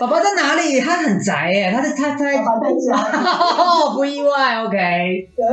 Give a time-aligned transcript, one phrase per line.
[0.00, 0.80] 宝宝在哪里？
[0.80, 2.96] 他很宅耶，他在他在爸爸在家。
[3.94, 5.30] 不意外，OK。
[5.36, 5.46] 对。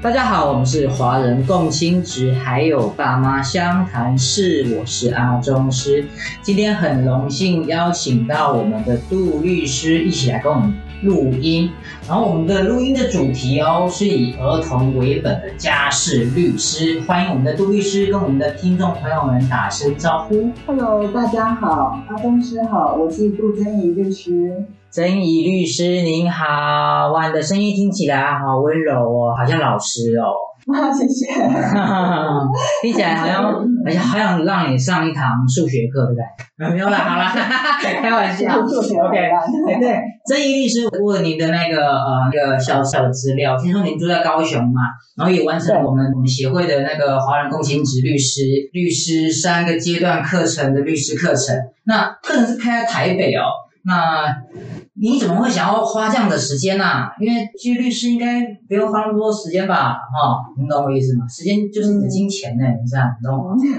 [0.00, 6.06] 大家好，我们是华人共青职，还有爸妈相谈室，我是阿中师。
[6.40, 10.72] 今天很荣幸邀请到我们的杜律师一起来跟我们
[11.02, 11.70] 录音。
[12.08, 17.00] 然后我们的录音的主题哦，是以儿童为本的家事律师。
[17.00, 20.50] 欢迎我们的杜律师跟我们的听众朋友们打声招呼。
[20.66, 24.66] Hello，大家好，阿东师好，我是杜真怡律师。
[24.90, 30.32] 曾怡律师您好，哇，你的声音听起来好温柔哦，好像老师哦。
[30.74, 31.26] 啊，谢谢。
[32.82, 36.74] 听起来好像 好像好想让你上一堂数学课，对不对？
[36.74, 37.32] 没有啦，好啦，
[37.80, 38.66] 开玩笑。
[38.66, 44.82] 数学 OK，啦对对，曾怡律师问您的那个呃那个小小的资料，听说您住在高雄嘛，
[45.16, 53.44] 然后也完成我们我们协会的那个华人共青职律师律师三个阶段课程的律师课程，那课程是开在台北哦。
[53.88, 54.36] 那
[55.00, 56.84] 你怎么会想要花这样的时间呢？
[57.18, 59.94] 因为其实律师应该不用花那么多时间吧？
[59.94, 61.26] 哈，你懂我意思吗？
[61.26, 63.38] 时间就是你的金钱呢，你知道你懂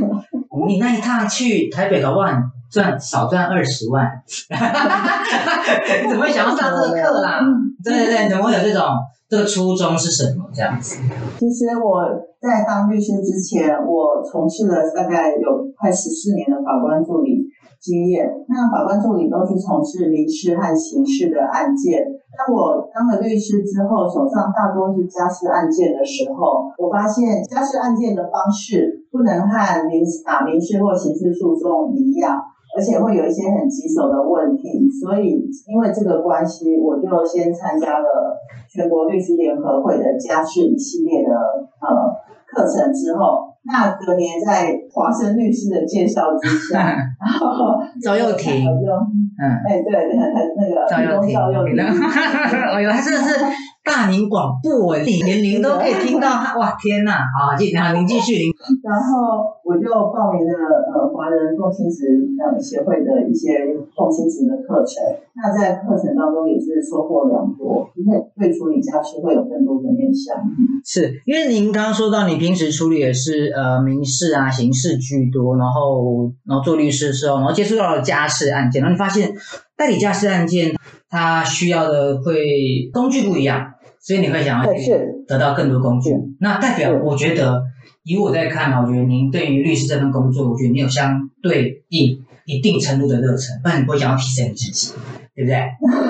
[0.10, 0.24] 吗？
[0.68, 4.10] 你那一趟去台北的话，赚少赚二十万，
[6.10, 7.40] 怎么会想要上这个课啦？
[7.84, 8.84] 对 对对，怎么会有这种？
[9.30, 10.50] 这个初衷是什么？
[10.52, 10.98] 这样子？
[11.38, 12.04] 其实我
[12.42, 17.46] 在当律师之前，我从事了大概有快十四年的法官助理。
[17.80, 22.04] 经验，那法官助理都是从事民事和刑事的案件。
[22.36, 32.38] 那我当了律师之后，手上大多是家事案件的时候，我发现家事案件的方式不能和民打民事或刑事诉讼一样，
[32.76, 34.88] 而且会有一些很棘手的问题。
[35.02, 38.38] 所以因为这个关系，我就先参加了
[38.70, 41.88] 全国律师联合会的家事一系列的呃
[42.46, 43.48] 课程之后。
[43.62, 53.46] 那隔年在华生律师的介绍之下， 然后赵又廷，嗯，哎对，那个那个赵又廷， 哎呦，他真的是
[53.84, 58.34] 大名广播，连您都可以听到他，哇天呐，好，继好您继续。
[58.84, 60.54] 然后我就报名了
[60.94, 62.06] 呃华人共亲子
[62.38, 65.02] 呃协会的一些共亲子的课程，
[65.36, 70.36] 那在课程当中也是收获良多，因为对处理家事会有更多的面向。
[70.86, 79.34] 是因为您刚刚说到，你平时处理的是呃民事啊、刑事居多，然后然后做律师的时候，然后接触到了家事案件，然后你发现
[79.78, 80.76] 代理家事案件，
[81.10, 84.92] 它需要的会工具不一样，所以你会想要去
[85.28, 86.12] 得到更多工具。
[86.40, 87.64] 那代表我觉得，
[88.04, 94.94] 以我在看呢，我觉得您对于律师这份工作，我觉得你有相对应一定程度的热忱，不然你不会想要提升你自己。
[95.40, 95.56] 对不对？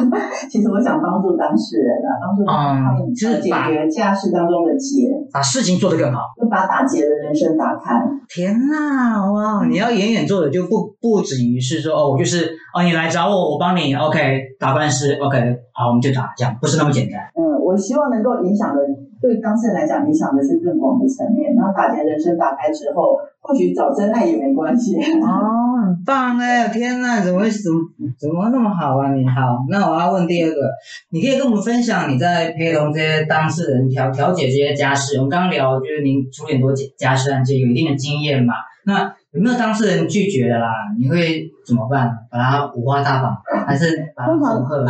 [0.50, 8.01] 其实我想帮助当事人啊，帮助他们就是解决家事当中的结，把事情做得更好，就把打结的人生打开。
[8.27, 9.67] 天呐，哇！
[9.69, 15.38] 你要远远做的就不不止于是说哦，我就是哦，你来找我，我帮你，OK，打官司，OK，
[15.73, 17.21] 好，我们就打，这样不是那么简单。
[17.69, 18.81] 我希望能够影响的，
[19.22, 21.53] 对当事人来讲，影响的是更广的层面。
[21.53, 24.96] 然后打结人生打开之后，或许找真爱也没关系。
[24.97, 26.68] 哦，很棒哎！
[26.69, 27.80] 天呐，怎么会怎么
[28.18, 29.13] 怎么那么好啊？
[29.13, 30.72] 你好，那我要问第二个，
[31.12, 35.18] 你可以跟我们分享你在陪同这些当事人调调解这些家事。
[35.18, 38.56] 我们刚刚聊，就是您处理很多家事案件，有一定的经验嘛？
[38.84, 40.67] 那有没有当事人拒绝的啦？
[41.00, 42.09] 你会怎么办？
[42.31, 44.85] 把他五花大绑，还是把他恐吓？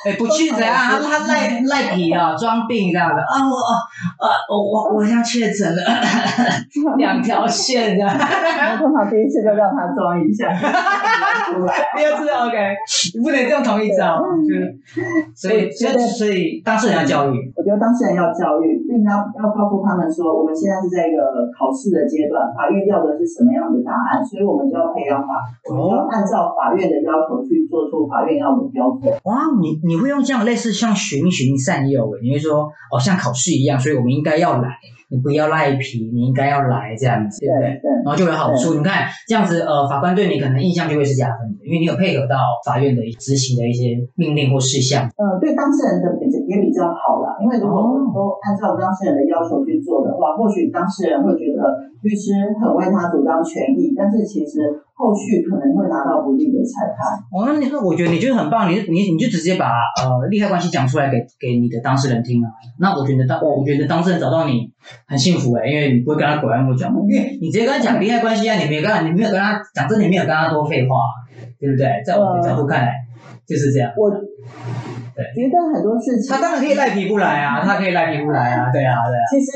[0.04, 0.74] 哎，不去怎样？
[0.74, 3.38] 他他赖赖皮啊，装病这样的啊！
[3.48, 5.82] 我啊我我我像确诊了，
[6.98, 8.12] 两条线这样。
[8.18, 10.50] 我通常第一次就让他装一下，
[11.96, 12.74] 第二次 OK，
[13.22, 14.76] 不能用同一招，就是
[15.36, 17.53] 所以所以所以当事人要教育。
[17.64, 29.10] 比如当事人要教育，并要要告诉他们说，我们现在是在一个考试的阶段，法院要的是什么样的答案，所以我们就要培养法，我们要按照法院的要求去做出法院要的标准。
[29.26, 30.04] 哇，你你。
[30.04, 34.68] 会用这样类似像循循善诱，你会说哦像考试一样，所以我们应该要来，
[35.14, 38.02] 你不要赖皮，你应该要来这样子，对不对？
[38.02, 38.74] 然后就有好处。
[38.74, 42.34] 你看这样子，呃，法官对你可能印象就会是加分的，因为你有配合到
[42.66, 45.06] 法院的执行的一些命令或事项。
[45.14, 47.78] 呃，对当事人的比也比较好啦，因为如果
[48.10, 51.62] 都按照当事人的要求去做的话，或许当事人会觉得
[52.04, 54.60] 律师很为他主张权益，但是其实。
[54.96, 57.18] 后续可能会拿到不利的裁判。
[57.34, 59.66] 哦，那你说，我觉得你就是很棒，你你你就直接把
[60.00, 62.46] 呃利害关系讲出来给给你的当事人听啊。
[62.78, 64.70] 那我觉得当我觉得当事人找到你
[65.04, 70.94] 很幸福哎，因为你不会跟他拐弯抹角，因为你直接跟他讲利害关系啊，你没有跟他你没有跟他讲真，你没有跟他多废话，
[71.58, 72.00] 对不对？
[72.06, 72.94] 在我的角度看来
[73.44, 73.90] 就是这样。
[73.98, 74.22] 我对
[75.34, 79.26] 觉得很多事情，他当然可以赖皮不来啊，他可以赖皮不来啊，对啊，对啊。
[79.28, 79.50] 其实。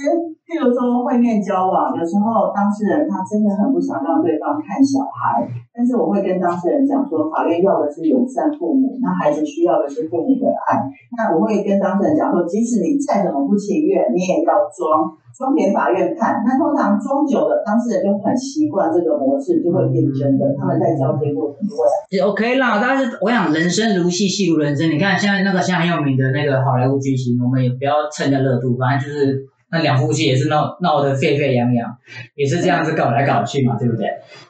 [0.49, 5.45] 譬如说会面交往，有时候当事人他真的很不想让对方看小孩，
[5.77, 10.81] 但是我会跟当事人讲说，法院要的是友善父母，那孩子需要的是父母的爱。
[11.13, 16.41] 那我会跟当事人讲说，即使你再怎么不情愿，你也要装装给法院看。
[16.41, 20.49] 那通常装久了，当事人就很习惯这个模式，就会变真的。
[20.57, 21.85] 他们在交接过程就会。
[22.09, 24.89] 也 OK 啦，但是我想人生如戏，戏如人生。
[24.89, 29.45] 你看现在那个现在很有名的那个好莱坞巨星，我们也不要蹭人家热度，反正就是。
[29.71, 31.97] 那两夫妻也是闹闹得沸沸扬扬，
[32.35, 34.07] 也是这样子搞来搞去嘛，对不对？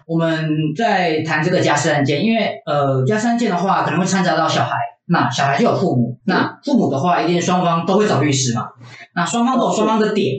[0.07, 4.77] 我们在谈这个家事案件，因为呃，家事案件的话可能会掺杂到小孩，
[5.07, 8.69] 那小孩就有父母，那父母的话一定双方都会找律师嘛，
[9.15, 10.37] 那双方都有双方的点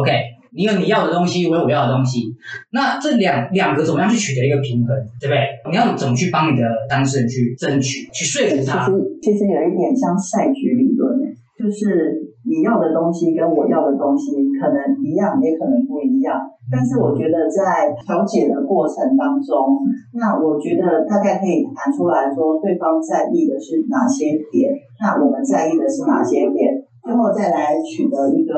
[0.00, 0.10] ，OK，
[0.56, 2.34] 你有你要的东西，我有我要的东西，
[2.70, 5.38] 那这两两个怎么样去取得一个平衡，对不对？
[5.70, 8.86] 你要怎么去帮你的当事人去争取、去说服他？
[8.86, 11.18] 其实其实有一点像赛局理论，
[11.58, 12.31] 就是。
[12.52, 16.36] 你要的东西跟我要的东西可能一样，也可能不一样。
[16.70, 19.80] 但是我觉得在调解的过程当中，
[20.12, 24.68] 那我觉得大概可以谈出来说，对方在意的是哪些点，
[25.00, 26.81] 那我们在意的是哪些点，
[27.12, 28.54] 最后再来取得一个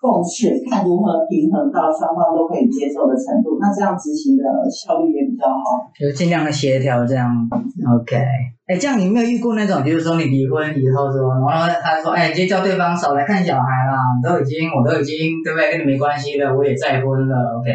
[0.00, 3.58] 共识，看如何平衡到双方都可以接受的程度。
[3.60, 7.30] 那这样执行的效率也比较好，就尽量的协调这样。
[7.86, 8.16] OK。
[8.66, 15.70] 哎，这样你没有遇过那种，就是说你离婚以后说，然后他说，哎，你就叫对方少来看小孩啦，都已经，我都已经，对不对？
[15.70, 17.70] 跟你没关系了，我也再婚了，OK，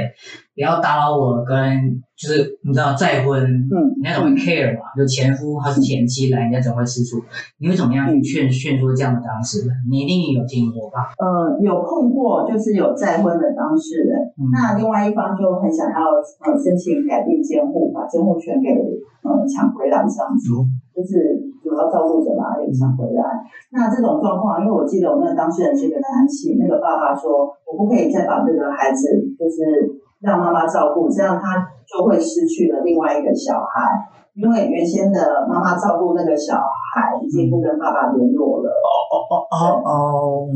[0.56, 2.02] 不要打扰我跟。
[2.16, 7.20] 就是你知道再婚，嗯，人家总会 care 嘛，就前夫还是前妻来，人家总会吃醋。
[7.60, 9.76] 你会怎么样去劝劝说这样的当事人？
[9.92, 11.12] 你一定有听过吧？
[11.20, 14.16] 呃，有碰过，就是有再婚的当事人，
[14.48, 16.08] 那另外一方就很想要
[16.48, 20.56] 呃申请改变监护，把监护权给呃抢回来这样子，
[20.96, 23.44] 就是主要照顾者嘛，也抢回来。
[23.76, 29.04] 那这种状况，因为我记得我那个当事人是一个男性，那个爸爸说，我不可以再把这个孩子
[29.36, 29.84] 就是
[30.26, 31.70] 让妈妈照顾，这样他。
[31.88, 38.72] 就会失去了另外一个小孩，因为原先的妈妈照顾那个小孩已经不跟爸爸联络了。
[38.72, 40.50] 哦哦哦哦哦。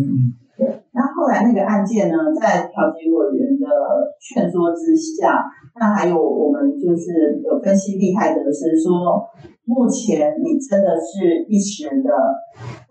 [0.57, 3.67] 对，那后来那个案件呢，在调解委员的
[4.19, 5.45] 劝说之下，
[5.79, 9.21] 那还有我们就是有分析厉害的是说。
[9.69, 12.09] 目前你真的是一时的，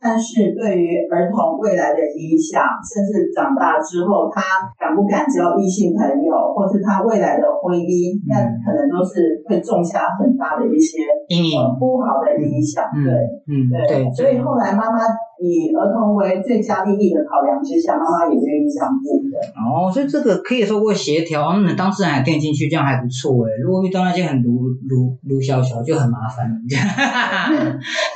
[0.00, 4.40] 但是对于儿童未来的影响，甚至长大之后他
[4.78, 12.86] 敢不敢交异性朋友，或是他未来的婚姻，那可能都是会种下很大的一些阴影，不好的影响。
[12.94, 13.10] 对，
[13.50, 14.06] 嗯，对。
[14.14, 15.02] 所以后来妈妈
[15.42, 19.34] 以儿童为最佳利益的考量之下，妈妈也愿意让步的。
[19.58, 23.50] 哦，所以这个可以说过协调，那当事人还跟进去，这样还不错哎。
[23.66, 26.46] 如果遇到那些很鲁鲁鲁小小，就很麻烦
[26.76, 26.80] 了。
[26.80, 27.52] 哈哈哈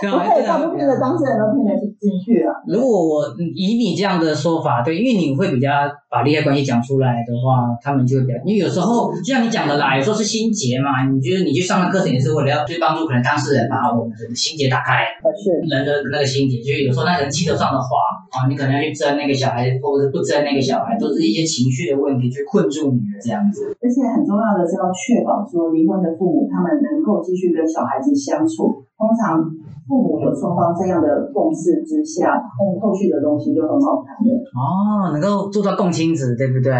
[0.01, 2.53] 不会，大部分的当事人都听得进去了。
[2.67, 5.69] 如果我以你这样的说法，对，因为你会比较
[6.11, 8.39] 把利害关系讲出来的话，他们就会比较。
[8.45, 11.09] 因为有时候就像你讲的啦，有时候是心结嘛。
[11.11, 15.05] 你觉得你去上的课程也是为了要去帮助可能当事人把我们的心结打开。
[15.33, 17.87] 是人的那个心结，就是有时候那个人气头上的话
[18.33, 23.69] 啊，你可能要去争那个小孩，或者是不争那个小孩，都是一些情绪的问题，去困住你的这样子。
[23.77, 28.81] 而且很重要的是要确保说离婚的父母他们能够继续跟小孩子相处。
[28.97, 29.37] 通常
[29.85, 34.33] 父母有双方这样的共识之下，后后续的东西就很好谈的。
[34.57, 36.73] 哦，能够做到共亲子，对不对？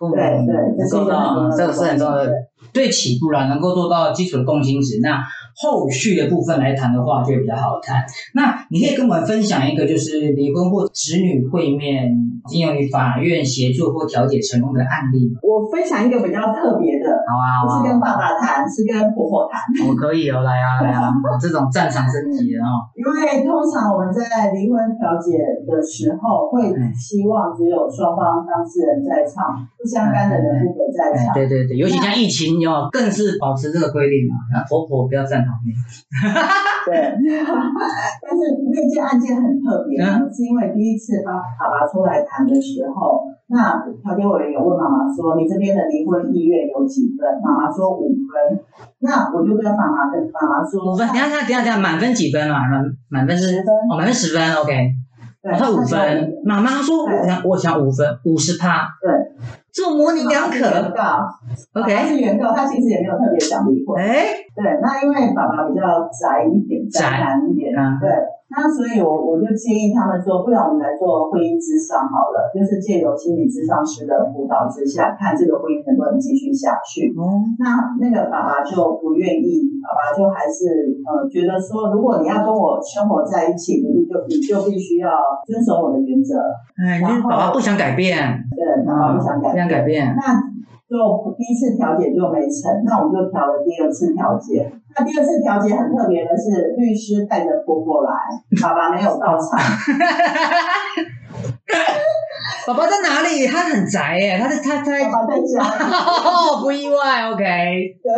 [0.00, 2.32] 对对，做到这个是很重要的。
[2.72, 5.20] 对起步啦，能够做到基础的共亲子，那
[5.56, 8.04] 后续的部分来谈的话，就会比较好谈。
[8.34, 12.08] 那你可以跟我们分享一个，就是离婚或子女会面，
[12.46, 15.28] 经由于法院协助或调解成功的案例。
[15.42, 19.60] 我分享一个比较特别的，好啊，不是跟爸爸谈，是跟婆婆谈。
[19.88, 22.86] 我可以哦，来啊来啊，这种战场升级的哦。
[22.94, 31.34] 因为通常我们在离婚调解的时候，会希望只有双方当事人在场，不相干的人不给在场。
[31.34, 32.49] 对对对，尤其像疫情。
[32.58, 35.70] 要更是保持这个规定嘛，那婆婆不要站旁边。
[36.88, 36.96] 对，
[38.18, 38.40] 但是
[38.72, 40.00] 那件案件很特别，
[40.34, 48.58] 是因为第一次爸爸爸出来谈的时候，那调解委员有问妈妈说：“你这边的离婚意愿有几分？”妈妈说五分。
[49.00, 52.58] 那我就跟妈妈跟妈妈说：“五分。”等下，等下，等下，等下，满分几分啊？
[52.70, 53.74] 满满分是十分。
[53.90, 54.72] 哦，满分十分，OK。
[55.42, 59.10] 我说五分，妈妈说：“我想，我想五分，五十趴。”对。
[59.72, 60.58] 做模棱两可。
[60.58, 61.24] 原告
[61.72, 63.96] ，OK，他是原告，他其实也没有特别想离婚。
[64.02, 68.10] 哎，对，那因为爸爸比较宅一点，宅男一点，对，
[68.50, 77.14] 那所以我我就建议他们说，不然我们来做婚姻之上好了，就是借由心理咨商师的辅导之下，看这个婚姻能不能继续下去。
[77.14, 80.66] 哦，那那个爸爸就不愿意，爸爸就还是
[81.06, 85.14] 呃觉得说，如果你要跟我生活在一起，你就你就必须要
[85.46, 86.42] 遵守我的原则。
[86.74, 88.18] 哎，然后爸爸不想改变，
[88.50, 90.42] 对，爸爸不想改变不想改变，那
[90.90, 90.98] 就
[91.38, 94.66] 第一次调解就没成，那我们就调了第二次调解。
[94.96, 98.10] 那第二次调解很特别的是，律师带着婆婆来，
[98.62, 99.58] 爸爸没有到场。
[102.66, 103.46] 爸爸在哪里？
[103.46, 105.62] 他很宅耶，他在他他爸爸在家。
[105.62, 107.42] 哦，不意外，OK。
[108.02, 108.10] 对，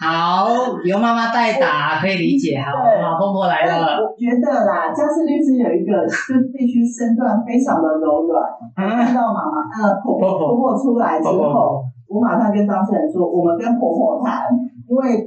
[0.00, 0.48] 好，
[0.84, 2.58] 由妈妈代打，可以理解。
[2.60, 3.96] 好，对好，婆婆来了。
[3.96, 8.44] 我觉得啦，家事律师有一个，就必须身段非常的柔软。
[8.76, 14.44] 看到妈妈呃婆婆婆婆婆出来之后，我马上跟当事人说，我们跟婆婆谈，
[14.88, 15.24] 因为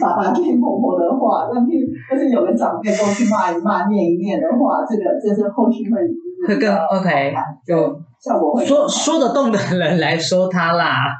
[0.00, 6.00] 爸爸听婆婆的话，那听就是有个长辈过去骂一骂、念一念的话，这个这是后续会
[6.46, 7.34] 会更 OK，
[7.66, 11.12] 就效果会说说得动的人来说他啦。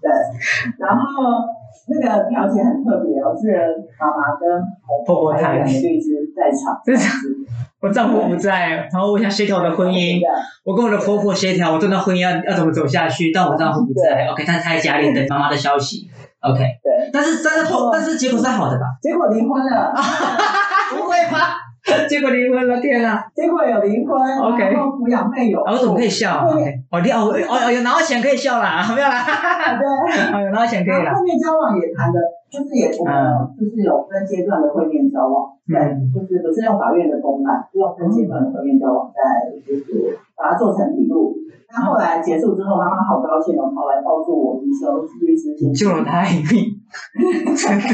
[0.00, 0.10] 对，
[0.78, 1.02] 然后
[1.88, 3.50] 那个调解很特别哦，是
[3.98, 4.62] 妈妈跟
[5.06, 7.26] 婆婆谈还有两个律师在场， 这是
[7.80, 10.20] 我丈夫不在，然后我想协调我的婚姻，
[10.64, 16.08] 我跟我的婆婆协调，我这段婚姻要要怎么走下去，但我丈夫不在，OK，他他在家里等妈妈的消息
[16.44, 18.86] ，OK，对，但是但是后但是结果是好的吧？
[19.02, 19.92] 结果离婚了，
[20.94, 21.56] 不会吧？
[22.08, 23.22] 结果离婚了，天啊！
[23.34, 29.20] 结果有离婚 OK 然后抚养费有，啊，我怎么可以笑？OK，哦，你哦哦哦，有拿到钱可以笑啦， 没有啦，
[29.78, 29.86] 对。
[30.32, 31.18] 哦，有拿到钱可以啦后。
[31.18, 32.18] 后面交往也谈的，
[32.54, 33.10] 就是也我们
[33.58, 41.34] 就是有分阶段的会面交往，在，嗯就是不是用法院的公案，是用分阶段的会面交往，在就是把它做成笔录。
[41.74, 46.70] 那后来结束之后，妈妈好高兴哦，跑来抱住我，你说律师先救了他一命，
[47.58, 47.90] 真的，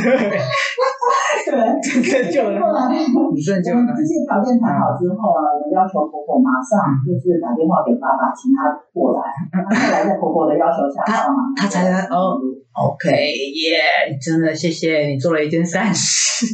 [1.48, 2.92] 对，真的救了后来
[3.32, 4.04] 你真的救了他我们这。
[4.04, 6.76] 些条件谈好之后啊，我们要求婆婆马上
[7.06, 9.22] 就是打电话给爸爸，请他过来。
[9.48, 12.36] 那后来在婆婆的要求下，他爸爸他才能哦
[12.72, 16.46] OK，耶、真的谢谢你做了一件善事，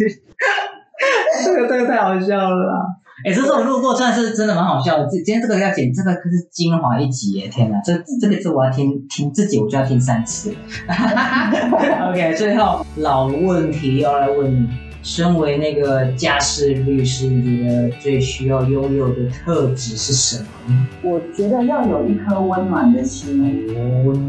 [1.44, 2.96] 这个这个太好笑了。
[3.24, 5.06] 哎、这是我路过算是真的蛮好笑的。
[5.08, 7.48] 今今天这个要剪，这个可是精华一集耶！
[7.48, 10.54] 天哪，这这个字我要听听自己，我就要听三次。
[12.10, 14.68] OK，最后老问题要来问你，
[15.06, 20.86] 身为那个家事律师，你觉得最需要拥有的特质是什么？
[21.00, 23.64] 我觉得要有一颗温暖的心。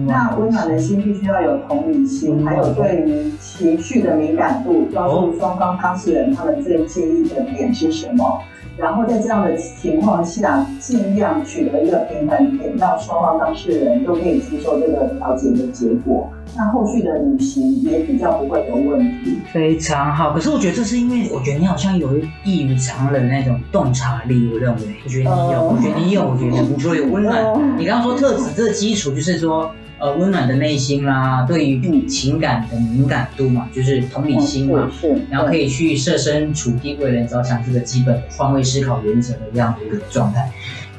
[0.05, 8.39] 那温暖的心必须要有同理心，还有对于情绪的敏感度，告诉双方当事人他们最介意的点是什么。
[8.77, 16.29] 然后在这样的情况下，尽量取得一个平衡点，让双方当事人都可以接受这个调解的结果。
[16.55, 19.39] 那后续的旅行也比较不会有问题。
[19.51, 27.43] 非常好，可是我觉得这是因为，我觉得你好像有异于常人那种洞察力，我认为，我觉得你有，我觉得你有，我觉得你说有温暖。
[27.77, 40.51] 你刚刚说特质，这个基础就是说，呃，温暖的内心啦，对于情感的敏感度嘛，就是同理心嘛，是，然后可以去设身处地为人着想，这个基本的换位思考原则的这样的一个状态。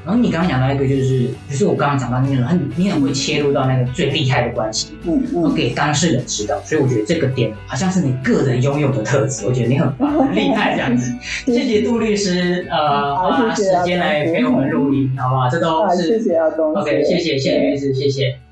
[0.05, 11.13] 然后你刚刚讲到一个，就是就是我刚刚讲到那种很你很会切入到那个最厉害的关系，嗯嗯，都给当事人知道，所以我觉得这个点好像是你个人拥有的特质，我觉得你很棒，很厉害这样子。
[11.47, 15.49] 谢谢杜律师，呃，好花时间来陪我们录音，好不好？
[15.51, 18.48] 这都啊，谢是谢阿东 OK，谢谢谢谢律师，谢谢。